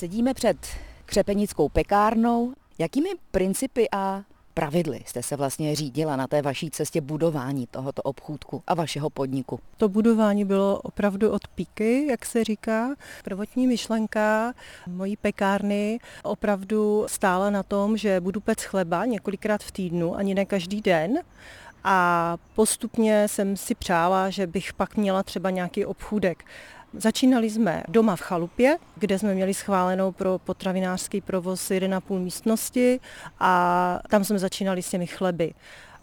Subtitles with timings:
[0.00, 0.56] Sedíme před
[1.04, 2.52] křepenickou pekárnou.
[2.78, 4.22] Jakými principy a
[4.54, 9.60] pravidly jste se vlastně řídila na té vaší cestě budování tohoto obchůdku a vašeho podniku?
[9.76, 12.94] To budování bylo opravdu od píky, jak se říká.
[13.24, 14.52] Prvotní myšlenka
[14.86, 20.44] mojí pekárny opravdu stála na tom, že budu pec chleba několikrát v týdnu, ani ne
[20.44, 21.18] každý den.
[21.84, 26.44] A postupně jsem si přála, že bych pak měla třeba nějaký obchůdek.
[26.94, 33.00] Začínali jsme doma v chalupě, kde jsme měli schválenou pro potravinářský provoz 1,5 místnosti
[33.40, 35.52] a tam jsme začínali s těmi chleby.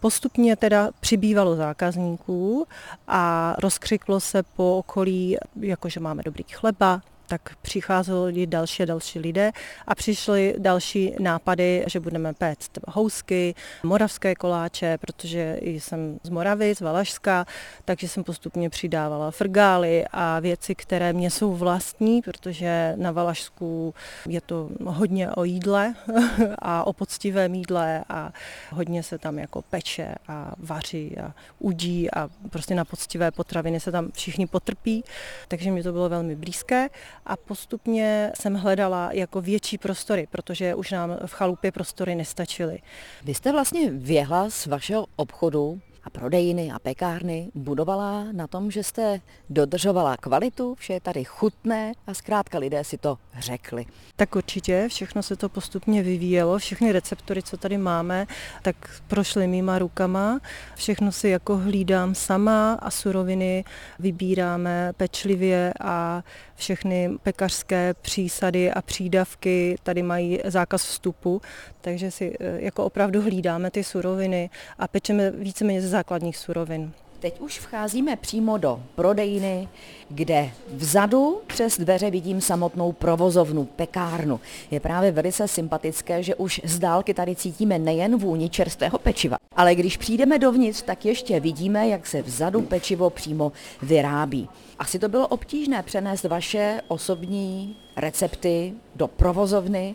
[0.00, 2.66] Postupně teda přibývalo zákazníků
[3.08, 9.52] a rozkřiklo se po okolí, jakože máme dobrý chleba, tak přicházeli další a další lidé
[9.86, 16.80] a přišly další nápady, že budeme péct housky, moravské koláče, protože jsem z Moravy, z
[16.80, 17.46] Valašska,
[17.84, 23.94] takže jsem postupně přidávala frgály a věci, které mě jsou vlastní, protože na Valašsku
[24.28, 25.94] je to hodně o jídle
[26.58, 28.32] a o poctivém jídle a
[28.70, 33.92] hodně se tam jako peče a vaří a udí a prostě na poctivé potraviny se
[33.92, 35.04] tam všichni potrpí,
[35.48, 36.88] takže mi to bylo velmi blízké
[37.26, 42.78] a postupně jsem hledala jako větší prostory, protože už nám v chalupě prostory nestačily.
[43.24, 48.82] Vy jste vlastně věhla z vašeho obchodu a prodejny a pekárny budovala na tom, že
[48.82, 53.86] jste dodržovala kvalitu, vše je tady chutné a zkrátka lidé si to řekli.
[54.16, 58.26] Tak určitě, všechno se to postupně vyvíjelo, všechny receptory, co tady máme,
[58.62, 58.76] tak
[59.08, 60.40] prošly mýma rukama,
[60.74, 63.64] všechno si jako hlídám sama a suroviny
[63.98, 66.22] vybíráme pečlivě a
[66.54, 71.40] všechny pekařské přísady a přídavky tady mají zákaz vstupu,
[71.80, 76.92] takže si eh, jako opravdu hlídáme ty suroviny a pečeme víceméně základních surovin.
[77.20, 79.68] Teď už vcházíme přímo do prodejny,
[80.08, 84.40] kde vzadu přes dveře vidím samotnou provozovnu, pekárnu.
[84.70, 89.74] Je právě velice sympatické, že už z dálky tady cítíme nejen vůni čerstvého pečiva, ale
[89.74, 94.48] když přijdeme dovnitř, tak ještě vidíme, jak se vzadu pečivo přímo vyrábí.
[94.78, 99.94] Asi to bylo obtížné přenést vaše osobní recepty do provozovny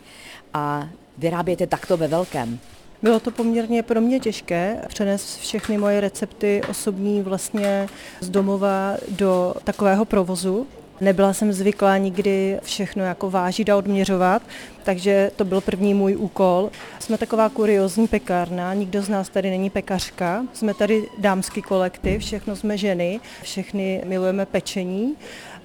[0.54, 2.60] a vyrábět takto ve velkém.
[3.04, 7.88] Bylo to poměrně pro mě těžké přenést všechny moje recepty osobní vlastně
[8.20, 10.68] z domova do takového provozu.
[11.02, 14.42] Nebyla jsem zvyklá nikdy všechno jako vážit a odměřovat,
[14.84, 16.70] takže to byl první můj úkol.
[17.00, 22.56] Jsme taková kuriozní pekárna, nikdo z nás tady není pekařka, jsme tady dámský kolektiv, všechno
[22.56, 25.16] jsme ženy, všechny milujeme pečení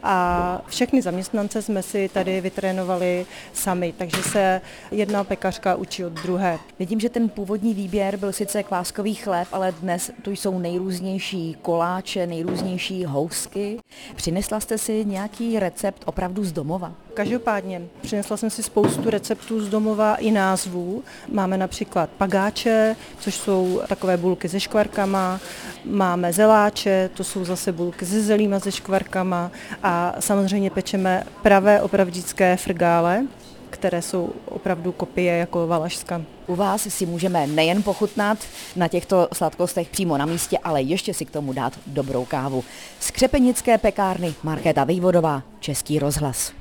[0.03, 4.61] a všechny zaměstnance jsme si tady vytrénovali sami, takže se
[4.91, 6.59] jedna pekařka učí od druhé.
[6.79, 12.27] Vidím, že ten původní výběr byl sice kváskový chléb, ale dnes tu jsou nejrůznější koláče,
[12.27, 13.79] nejrůznější housky.
[14.15, 16.93] Přinesla jste si nějaký recept opravdu z domova?
[17.15, 21.03] Každopádně přinesla jsem si spoustu receptů z domova i názvů.
[21.33, 25.41] Máme například pagáče, což jsou takové bulky se škvarkama,
[25.85, 29.51] máme zeláče, to jsou zase bulky se zelíma se škvarkama
[29.83, 29.88] a
[30.19, 33.27] samozřejmě pečeme pravé opravdické frgále,
[33.71, 36.23] které jsou opravdu kopie jako Valašska.
[36.47, 38.39] U vás si můžeme nejen pochutnat
[38.77, 42.65] na těchto sladkostech přímo na místě, ale ještě si k tomu dát dobrou kávu.
[43.01, 46.53] Z Křepenické pekárny Markéta Vejvodová, Český rozhlas.